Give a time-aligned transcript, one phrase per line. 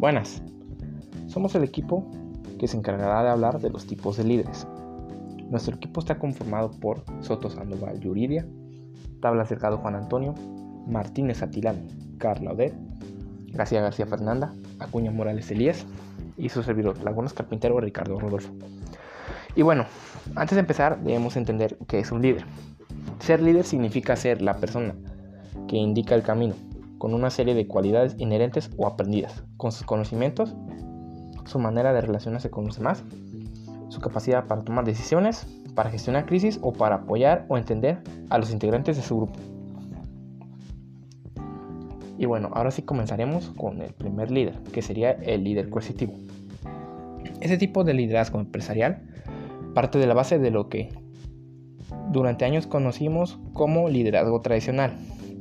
[0.00, 0.40] Buenas,
[1.28, 2.06] somos el equipo
[2.58, 4.66] que se encargará de hablar de los tipos de líderes.
[5.50, 8.46] Nuestro equipo está conformado por Soto Sandoval Yuridia,
[9.20, 10.34] Tabla Cercado Juan Antonio,
[10.86, 11.86] Martínez Atilán,
[12.16, 12.78] Carla Odette,
[13.48, 15.84] García García Fernanda, Acuña Morales Elías
[16.38, 18.54] y su servidor Lagunas Carpintero Ricardo Rodolfo.
[19.54, 19.84] Y bueno,
[20.34, 22.46] antes de empezar debemos entender qué es un líder.
[23.18, 24.94] Ser líder significa ser la persona
[25.68, 26.54] que indica el camino,
[27.00, 30.54] con una serie de cualidades inherentes o aprendidas, con sus conocimientos,
[31.46, 33.02] su manera de relacionarse con los demás,
[33.88, 38.52] su capacidad para tomar decisiones, para gestionar crisis o para apoyar o entender a los
[38.52, 39.40] integrantes de su grupo.
[42.18, 46.12] Y bueno, ahora sí comenzaremos con el primer líder, que sería el líder coercitivo.
[47.40, 49.00] Ese tipo de liderazgo empresarial
[49.74, 50.90] parte de la base de lo que
[52.12, 54.98] durante años conocimos como liderazgo tradicional,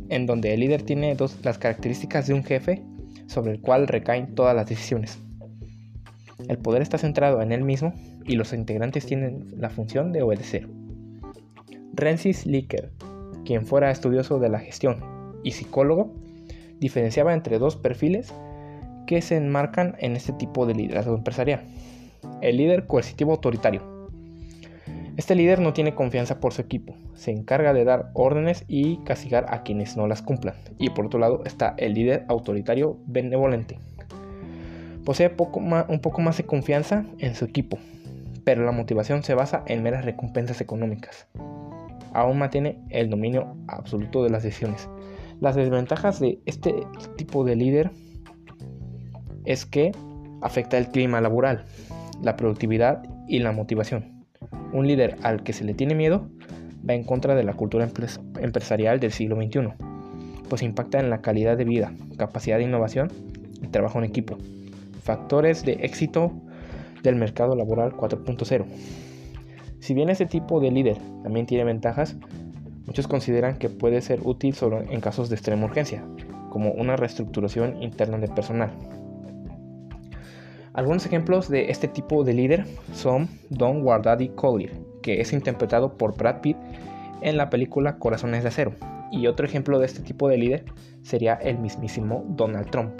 [0.09, 2.83] en donde el líder tiene dos, las características de un jefe
[3.27, 5.19] sobre el cual recaen todas las decisiones.
[6.47, 7.93] El poder está centrado en él mismo
[8.25, 10.67] y los integrantes tienen la función de obedecer.
[11.93, 12.91] Rensis Licker,
[13.45, 14.97] quien fuera estudioso de la gestión
[15.43, 16.13] y psicólogo,
[16.79, 18.33] diferenciaba entre dos perfiles
[19.05, 21.63] que se enmarcan en este tipo de liderazgo empresarial.
[22.41, 23.98] El líder coercitivo autoritario,
[25.19, 29.47] este líder no tiene confianza por su equipo, se encarga de dar órdenes y castigar
[29.49, 30.55] a quienes no las cumplan.
[30.77, 33.79] Y por otro lado está el líder autoritario benevolente.
[35.03, 37.77] Posee un poco más de confianza en su equipo,
[38.45, 41.27] pero la motivación se basa en meras recompensas económicas.
[42.13, 44.87] Aún mantiene el dominio absoluto de las decisiones.
[45.41, 46.73] Las desventajas de este
[47.17, 47.91] tipo de líder
[49.43, 49.91] es que
[50.41, 51.65] afecta el clima laboral,
[52.21, 54.18] la productividad y la motivación.
[54.73, 56.29] Un líder al que se le tiene miedo
[56.87, 57.89] va en contra de la cultura
[58.39, 59.69] empresarial del siglo XXI,
[60.47, 63.11] pues impacta en la calidad de vida, capacidad de innovación
[63.61, 64.37] y trabajo en equipo.
[65.03, 66.31] Factores de éxito
[67.03, 68.65] del mercado laboral 4.0.
[69.79, 72.17] Si bien este tipo de líder también tiene ventajas,
[72.85, 76.03] muchos consideran que puede ser útil solo en casos de extrema urgencia,
[76.49, 78.71] como una reestructuración interna de personal.
[80.73, 84.71] Algunos ejemplos de este tipo de líder son Don Guardadi Collier,
[85.01, 86.57] que es interpretado por Brad Pitt
[87.21, 88.73] en la película Corazones de Acero.
[89.11, 90.65] Y otro ejemplo de este tipo de líder
[91.01, 92.91] sería el mismísimo Donald Trump.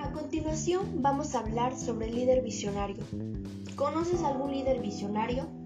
[0.00, 2.96] A continuación vamos a hablar sobre el líder visionario.
[3.76, 5.59] ¿Conoces algún líder visionario?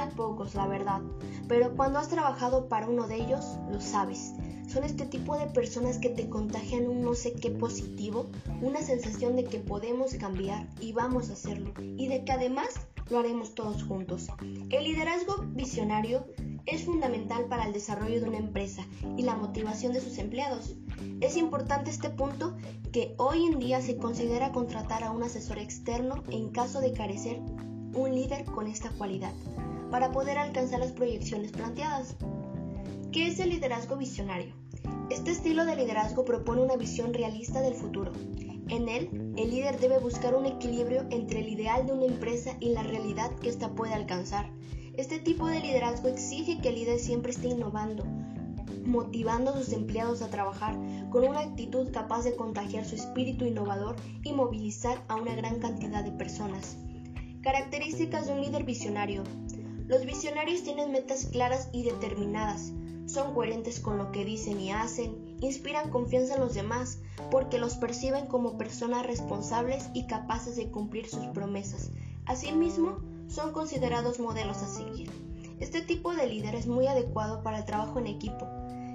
[0.00, 1.02] Hay pocos, la verdad,
[1.46, 4.32] pero cuando has trabajado para uno de ellos, lo sabes.
[4.66, 8.24] Son este tipo de personas que te contagian un no sé qué positivo,
[8.62, 12.68] una sensación de que podemos cambiar y vamos a hacerlo, y de que además
[13.10, 14.28] lo haremos todos juntos.
[14.70, 16.24] El liderazgo visionario
[16.64, 18.86] es fundamental para el desarrollo de una empresa
[19.18, 20.76] y la motivación de sus empleados.
[21.20, 22.56] Es importante este punto
[22.90, 27.40] que hoy en día se considera contratar a un asesor externo en caso de carecer
[27.92, 29.32] un líder con esta cualidad
[29.90, 32.16] para poder alcanzar las proyecciones planteadas.
[33.12, 34.54] ¿Qué es el liderazgo visionario?
[35.10, 38.12] Este estilo de liderazgo propone una visión realista del futuro.
[38.68, 42.68] En él, el líder debe buscar un equilibrio entre el ideal de una empresa y
[42.68, 44.48] la realidad que ésta puede alcanzar.
[44.96, 48.04] Este tipo de liderazgo exige que el líder siempre esté innovando,
[48.84, 50.76] motivando a sus empleados a trabajar
[51.10, 56.04] con una actitud capaz de contagiar su espíritu innovador y movilizar a una gran cantidad
[56.04, 56.76] de personas.
[57.42, 59.24] Características de un líder visionario.
[59.90, 62.70] Los visionarios tienen metas claras y determinadas,
[63.06, 67.74] son coherentes con lo que dicen y hacen, inspiran confianza en los demás porque los
[67.74, 71.90] perciben como personas responsables y capaces de cumplir sus promesas.
[72.24, 75.10] Asimismo, son considerados modelos a seguir.
[75.58, 78.46] Este tipo de líder es muy adecuado para el trabajo en equipo,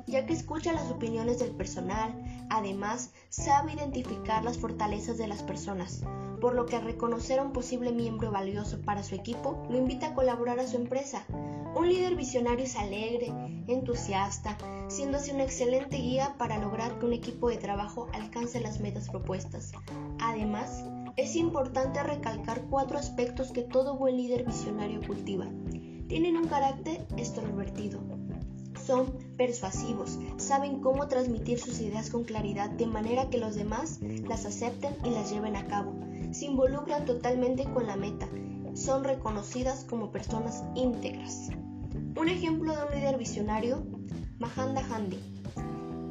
[0.08, 2.14] ya que escucha las opiniones del personal,
[2.50, 6.04] además sabe identificar las fortalezas de las personas,
[6.40, 10.08] por lo que al reconocer a un posible miembro valioso para su equipo, lo invita
[10.08, 11.26] a colaborar a su empresa.
[11.76, 13.34] Un líder visionario es alegre,
[13.68, 14.58] entusiasta,
[14.88, 19.10] siendo así una excelente guía para lograr que un equipo de trabajo alcance las metas
[19.10, 19.72] propuestas.
[20.20, 20.86] Además,
[21.18, 25.48] es importante recalcar cuatro aspectos que todo buen líder visionario cultiva.
[26.08, 28.00] Tienen un carácter extrovertido,
[28.86, 34.46] son persuasivos, saben cómo transmitir sus ideas con claridad de manera que los demás las
[34.46, 35.94] acepten y las lleven a cabo.
[36.32, 38.28] Se involucran totalmente con la meta,
[38.74, 41.50] son reconocidas como personas íntegras.
[42.18, 43.84] Un ejemplo de un líder visionario,
[44.40, 45.20] Mahatma Gandhi,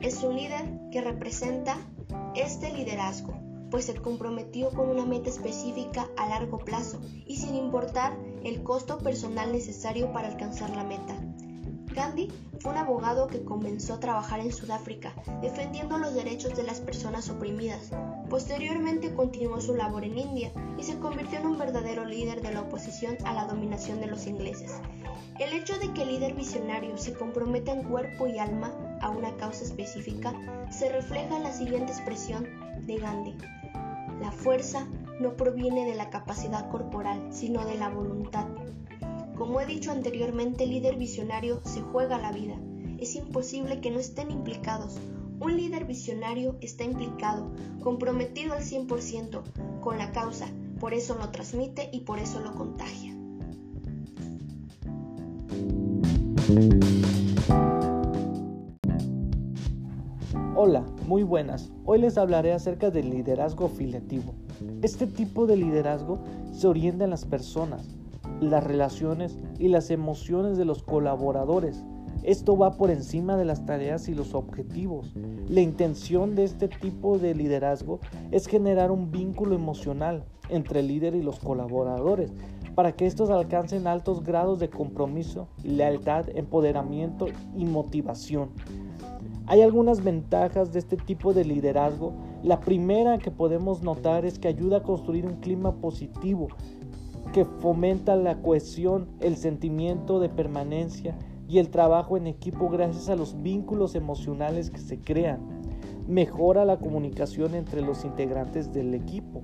[0.01, 1.77] es un líder que representa
[2.35, 3.35] este liderazgo
[3.75, 8.99] pues se comprometió con una meta específica a largo plazo y sin importar el costo
[8.99, 11.17] personal necesario para alcanzar la meta.
[11.93, 12.29] Gandhi
[12.65, 15.13] fue un abogado que comenzó a trabajar en Sudáfrica,
[15.43, 17.91] defendiendo los derechos de las personas oprimidas.
[18.31, 22.63] Posteriormente continuó su labor en India y se convirtió en un verdadero líder de la
[22.63, 24.81] oposición a la dominación de los ingleses.
[25.39, 28.73] El hecho de que el líder visionario se comprometa en cuerpo y alma
[29.03, 30.33] a una causa específica
[30.71, 32.49] se refleja en la siguiente expresión
[32.87, 33.37] de Gandhi.
[34.23, 34.87] La fuerza
[35.21, 38.47] no proviene de la capacidad corporal, sino de la voluntad.
[39.37, 42.55] Como he dicho anteriormente, el líder visionario se juega la vida.
[42.99, 44.99] Es imposible que no estén implicados.
[45.41, 47.51] Un líder visionario está implicado,
[47.83, 49.43] comprometido al 100%
[49.81, 50.47] con la causa,
[50.79, 53.13] por eso lo transmite y por eso lo contagia.
[60.55, 61.73] Hola, muy buenas.
[61.85, 64.33] Hoy les hablaré acerca del liderazgo afiliativo.
[64.81, 66.21] Este tipo de liderazgo
[66.53, 67.89] se orienta en las personas,
[68.51, 71.85] las relaciones y las emociones de los colaboradores.
[72.23, 75.15] Esto va por encima de las tareas y los objetivos.
[75.49, 78.01] La intención de este tipo de liderazgo
[78.31, 82.33] es generar un vínculo emocional entre el líder y los colaboradores
[82.75, 87.27] para que estos alcancen altos grados de compromiso, lealtad, empoderamiento
[87.57, 88.51] y motivación.
[89.47, 92.15] Hay algunas ventajas de este tipo de liderazgo.
[92.43, 96.49] La primera que podemos notar es que ayuda a construir un clima positivo
[97.35, 101.17] que fomenta la cohesión, el sentimiento de permanencia
[101.49, 105.41] y el trabajo en equipo gracias a los vínculos emocionales que se crean.
[106.07, 109.43] Mejora la comunicación entre los integrantes del equipo.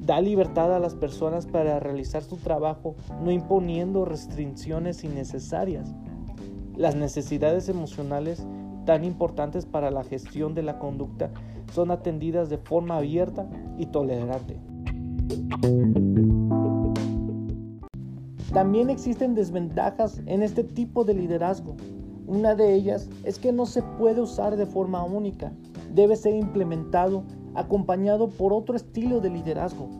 [0.00, 5.94] Da libertad a las personas para realizar su trabajo, no imponiendo restricciones innecesarias.
[6.74, 8.46] Las necesidades emocionales
[8.86, 11.30] tan importantes para la gestión de la conducta
[11.70, 13.46] son atendidas de forma abierta
[13.76, 14.58] y tolerante.
[18.56, 21.76] También existen desventajas en este tipo de liderazgo.
[22.26, 25.52] Una de ellas es que no se puede usar de forma única.
[25.92, 27.22] Debe ser implementado
[27.54, 29.90] acompañado por otro estilo de liderazgo.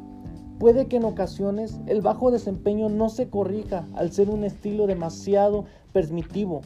[0.58, 5.66] Puede que en ocasiones el bajo desempeño no se corrija al ser un estilo demasiado
[5.92, 6.62] permitivo.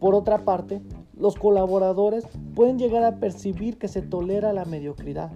[0.00, 0.82] Por otra parte,
[1.16, 5.30] los colaboradores pueden llegar a percibir que se tolera la mediocridad.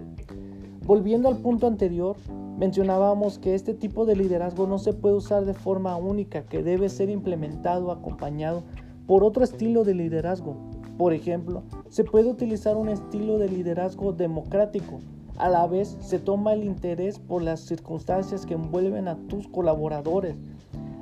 [0.85, 2.15] Volviendo al punto anterior,
[2.59, 6.89] mencionábamos que este tipo de liderazgo no se puede usar de forma única, que debe
[6.89, 8.61] ser implementado acompañado
[9.07, 10.55] por otro estilo de liderazgo.
[10.95, 14.99] Por ejemplo, se puede utilizar un estilo de liderazgo democrático.
[15.37, 20.35] A la vez se toma el interés por las circunstancias que envuelven a tus colaboradores.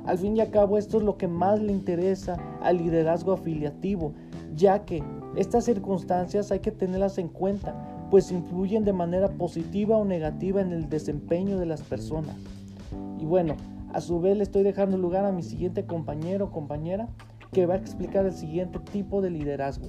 [0.06, 4.14] Al fin y al cabo esto es lo que más le interesa al liderazgo afiliativo,
[4.56, 5.02] ya que
[5.36, 10.70] estas circunstancias hay que tenerlas en cuenta pues influyen de manera positiva o negativa en
[10.70, 12.36] el desempeño de las personas.
[13.18, 13.56] Y bueno,
[13.92, 17.08] a su vez le estoy dejando lugar a mi siguiente compañero o compañera
[17.50, 19.88] que va a explicar el siguiente tipo de liderazgo.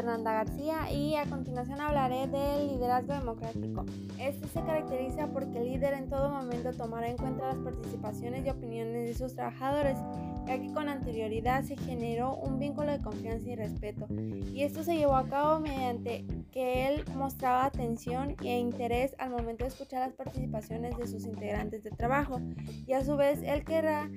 [0.00, 3.84] Fernanda García y a continuación hablaré del liderazgo democrático.
[4.20, 8.50] Este se caracteriza porque el líder en todo momento tomará en cuenta las participaciones y
[8.50, 9.98] opiniones de sus trabajadores,
[10.46, 14.06] ya que con anterioridad se generó un vínculo de confianza y respeto.
[14.54, 19.64] Y esto se llevó a cabo mediante que él mostraba atención e interés al momento
[19.64, 22.40] de escuchar las participaciones de sus integrantes de trabajo
[22.86, 24.08] y a su vez él querrá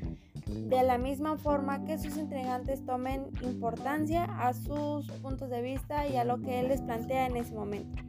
[0.48, 6.18] de la misma forma que sus integrantes tomen importancia a sus puntos de vista y
[6.18, 8.02] a lo que él les plantea en ese momento.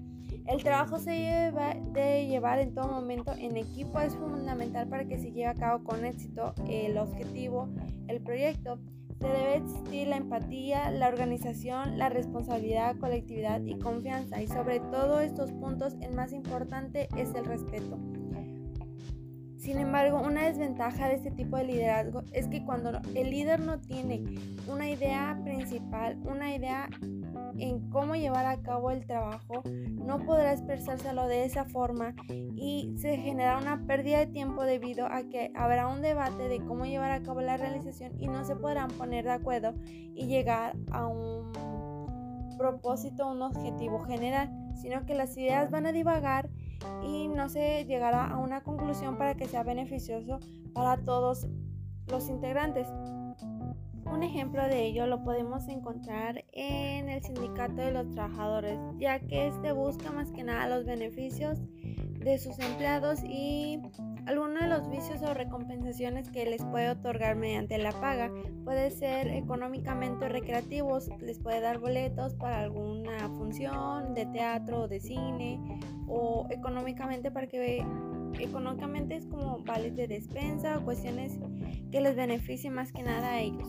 [0.46, 5.18] El trabajo se debe de llevar en todo momento en equipo, es fundamental para que
[5.18, 7.68] se lleve a cabo con éxito el objetivo,
[8.08, 8.78] el proyecto.
[9.20, 14.42] Se debe existir la empatía, la organización, la responsabilidad, colectividad y confianza.
[14.42, 17.98] Y sobre todos estos puntos, el más importante es el respeto.
[19.64, 23.80] Sin embargo, una desventaja de este tipo de liderazgo es que cuando el líder no
[23.80, 24.22] tiene
[24.68, 26.90] una idea principal, una idea
[27.56, 33.16] en cómo llevar a cabo el trabajo, no podrá expresárselo de esa forma y se
[33.16, 37.22] generará una pérdida de tiempo debido a que habrá un debate de cómo llevar a
[37.22, 41.50] cabo la realización y no se podrán poner de acuerdo y llegar a un
[42.58, 46.50] propósito, un objetivo general, sino que las ideas van a divagar
[47.02, 50.40] y no se llegará a una conclusión para que sea beneficioso
[50.72, 51.46] para todos
[52.08, 52.88] los integrantes.
[54.06, 59.48] Un ejemplo de ello lo podemos encontrar en el sindicato de los trabajadores, ya que
[59.48, 61.58] este busca más que nada los beneficios
[62.20, 63.80] de sus empleados y
[64.26, 68.30] algunos de los vicios o recompensaciones que les puede otorgar mediante la paga
[68.64, 75.00] puede ser económicamente recreativos, les puede dar boletos para alguna función de teatro o de
[75.00, 75.60] cine
[76.08, 77.84] o económicamente para que
[78.38, 81.38] económicamente es como vales de despensa o cuestiones
[81.90, 83.68] que les beneficien más que nada a ellos.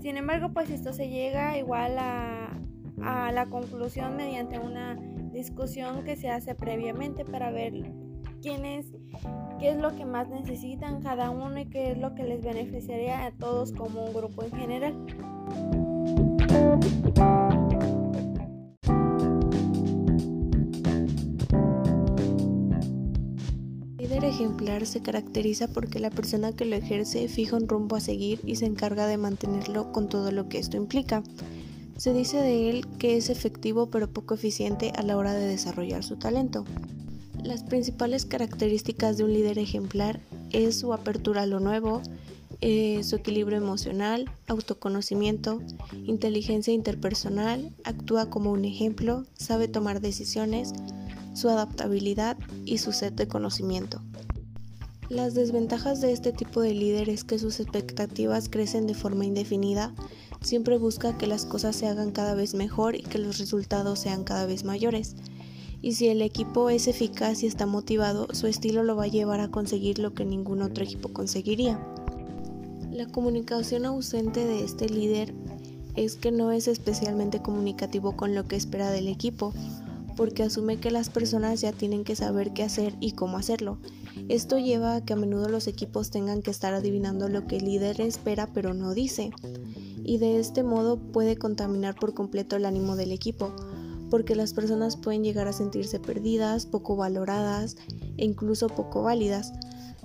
[0.00, 2.56] Sin embargo, pues esto se llega igual a,
[3.02, 4.96] a la conclusión mediante una
[5.32, 7.72] discusión que se hace previamente para ver
[8.40, 8.92] quién es,
[9.58, 13.26] qué es lo que más necesitan cada uno y qué es lo que les beneficiaría
[13.26, 14.94] a todos como un grupo en general.
[24.28, 28.56] Ejemplar se caracteriza porque la persona que lo ejerce fija un rumbo a seguir y
[28.56, 31.22] se encarga de mantenerlo con todo lo que esto implica.
[31.96, 36.04] Se dice de él que es efectivo pero poco eficiente a la hora de desarrollar
[36.04, 36.64] su talento.
[37.42, 42.02] Las principales características de un líder ejemplar es su apertura a lo nuevo,
[42.60, 45.62] eh, su equilibrio emocional, autoconocimiento,
[46.04, 50.72] inteligencia interpersonal, actúa como un ejemplo, sabe tomar decisiones,
[51.34, 54.02] su adaptabilidad y su set de conocimiento.
[55.08, 59.94] Las desventajas de este tipo de líder es que sus expectativas crecen de forma indefinida,
[60.42, 64.24] siempre busca que las cosas se hagan cada vez mejor y que los resultados sean
[64.24, 65.14] cada vez mayores.
[65.80, 69.40] Y si el equipo es eficaz y está motivado, su estilo lo va a llevar
[69.40, 71.78] a conseguir lo que ningún otro equipo conseguiría.
[72.92, 75.32] La comunicación ausente de este líder
[75.94, 79.52] es que no es especialmente comunicativo con lo que espera del equipo,
[80.16, 83.78] porque asume que las personas ya tienen que saber qué hacer y cómo hacerlo.
[84.28, 87.66] Esto lleva a que a menudo los equipos tengan que estar adivinando lo que el
[87.66, 89.30] líder espera pero no dice,
[90.04, 93.54] y de este modo puede contaminar por completo el ánimo del equipo,
[94.10, 97.76] porque las personas pueden llegar a sentirse perdidas, poco valoradas
[98.16, 99.52] e incluso poco válidas.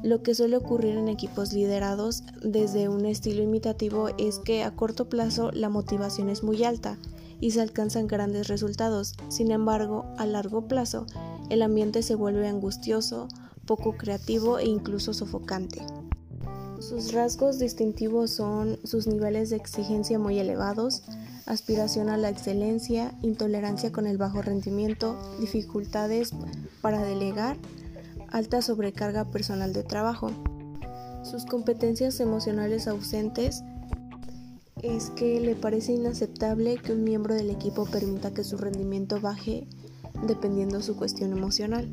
[0.03, 5.07] Lo que suele ocurrir en equipos liderados desde un estilo imitativo es que a corto
[5.07, 6.98] plazo la motivación es muy alta
[7.39, 9.13] y se alcanzan grandes resultados.
[9.29, 11.05] Sin embargo, a largo plazo,
[11.50, 13.27] el ambiente se vuelve angustioso,
[13.65, 15.86] poco creativo e incluso sofocante.
[16.79, 21.03] Sus rasgos distintivos son sus niveles de exigencia muy elevados,
[21.45, 26.31] aspiración a la excelencia, intolerancia con el bajo rendimiento, dificultades
[26.81, 27.57] para delegar,
[28.29, 30.31] alta sobrecarga personal de trabajo.
[31.23, 33.63] Sus competencias emocionales ausentes
[34.81, 39.67] es que le parece inaceptable que un miembro del equipo permita que su rendimiento baje
[40.27, 41.89] dependiendo su cuestión emocional.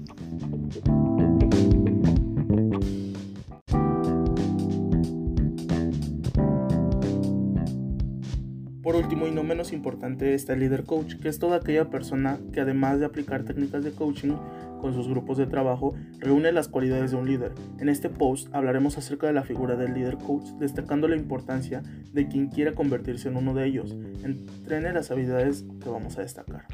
[9.01, 12.61] Último y no menos importante está el líder coach, que es toda aquella persona que
[12.61, 14.35] además de aplicar técnicas de coaching
[14.81, 17.53] con sus grupos de trabajo, reúne las cualidades de un líder.
[17.79, 22.29] En este post hablaremos acerca de la figura del líder coach, destacando la importancia de
[22.29, 23.97] quien quiera convertirse en uno de ellos.
[24.23, 26.67] Entrene las habilidades que vamos a destacar.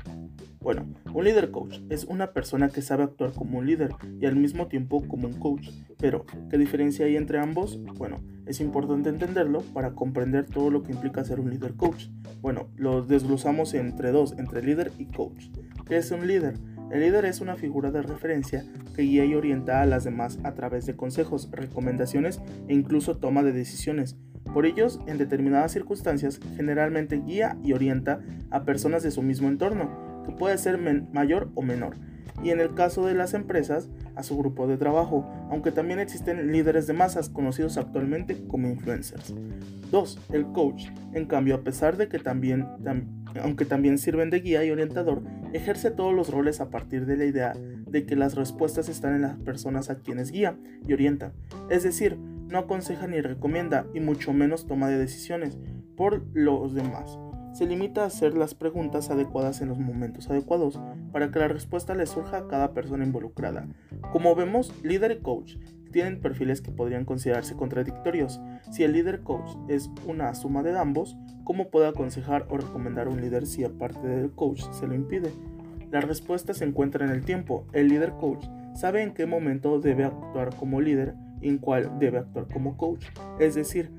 [0.67, 4.35] Bueno, un líder coach es una persona que sabe actuar como un líder y al
[4.35, 5.69] mismo tiempo como un coach.
[5.97, 7.81] Pero, ¿qué diferencia hay entre ambos?
[7.97, 12.09] Bueno, es importante entenderlo para comprender todo lo que implica ser un líder coach.
[12.41, 15.51] Bueno, lo desglosamos entre dos, entre líder y coach.
[15.87, 16.55] ¿Qué es un líder?
[16.91, 18.65] El líder es una figura de referencia
[18.97, 23.45] que guía y orienta a las demás a través de consejos, recomendaciones e incluso toma
[23.45, 24.17] de decisiones.
[24.53, 28.21] Por ellos, en determinadas circunstancias, generalmente guía y orienta
[28.51, 30.79] a personas de su mismo entorno, que puede ser
[31.13, 31.97] mayor o menor,
[32.43, 36.53] y en el caso de las empresas, a su grupo de trabajo, aunque también existen
[36.53, 39.35] líderes de masas conocidos actualmente como influencers.
[39.91, 40.19] 2.
[40.33, 42.67] El coach, en cambio, a pesar de que también,
[43.43, 47.25] aunque también sirven de guía y orientador, ejerce todos los roles a partir de la
[47.25, 50.57] idea de que las respuestas están en las personas a quienes guía
[50.87, 51.33] y orienta,
[51.71, 55.59] es decir, no aconseja ni recomienda y mucho menos toma de decisiones
[55.97, 57.19] por los demás
[57.57, 60.79] se limita a hacer las preguntas adecuadas en los momentos adecuados
[61.11, 63.67] para que la respuesta le surja a cada persona involucrada.
[64.13, 65.57] Como vemos, líder y coach
[65.91, 68.43] tienen perfiles que podrían considerarse contradictorios.
[68.71, 73.23] Si el líder coach es una suma de ambos, ¿cómo puede aconsejar o recomendar un
[73.23, 75.33] líder si aparte del coach se lo impide?
[75.91, 77.67] La respuesta se encuentra en el tiempo.
[77.73, 78.45] El líder coach
[78.75, 83.07] sabe en qué momento debe actuar como líder y en cuál debe actuar como coach.
[83.41, 83.91] Es decir,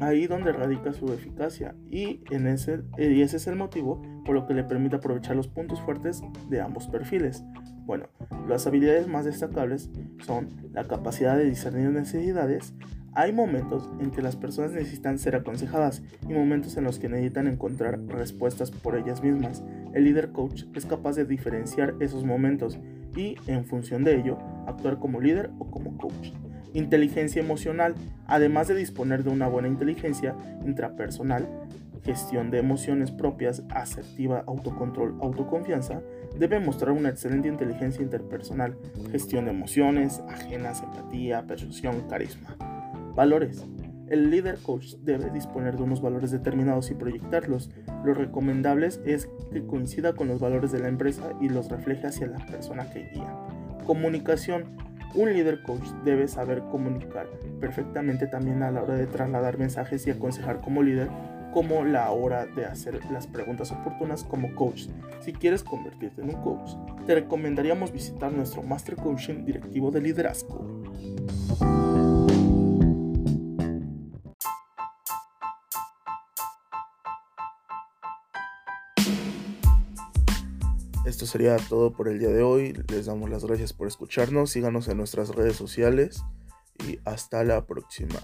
[0.00, 4.54] ahí donde radica su eficacia y, ese, y ese es el motivo por lo que
[4.54, 7.44] le permite aprovechar los puntos fuertes de ambos perfiles.
[7.86, 8.06] Bueno,
[8.48, 9.90] las habilidades más destacables
[10.24, 12.74] son la capacidad de discernir necesidades.
[13.12, 17.46] Hay momentos en que las personas necesitan ser aconsejadas y momentos en los que necesitan
[17.46, 19.62] encontrar respuestas por ellas mismas.
[19.92, 22.80] El líder coach es capaz de diferenciar esos momentos
[23.14, 26.32] y, en función de ello, actuar como líder o como coach.
[26.74, 27.94] Inteligencia emocional,
[28.26, 31.48] además de disponer de una buena inteligencia intrapersonal,
[32.04, 36.02] gestión de emociones propias, asertiva, autocontrol, autoconfianza,
[36.38, 38.76] debe mostrar una excelente inteligencia interpersonal,
[39.10, 42.56] gestión de emociones, ajenas, empatía, persuasión, carisma.
[43.14, 43.64] Valores.
[44.08, 47.70] El líder coach debe disponer de unos valores determinados y proyectarlos.
[48.04, 52.26] Lo recomendable es que coincida con los valores de la empresa y los refleje hacia
[52.26, 53.34] la persona que guía.
[53.86, 54.76] Comunicación.
[55.14, 57.28] Un líder coach debe saber comunicar
[57.60, 61.08] perfectamente también a la hora de trasladar mensajes y aconsejar como líder
[61.52, 64.88] como la hora de hacer las preguntas oportunas como coach.
[65.20, 66.72] Si quieres convertirte en un coach,
[67.06, 70.66] te recomendaríamos visitar nuestro Master Coaching Directivo de Liderazgo.
[81.14, 82.72] Esto sería todo por el día de hoy.
[82.88, 84.50] Les damos las gracias por escucharnos.
[84.50, 86.24] Síganos en nuestras redes sociales
[86.88, 88.18] y hasta la próxima.